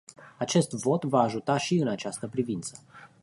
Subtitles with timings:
[0.37, 2.83] Acest vot va ajuta și în această privință.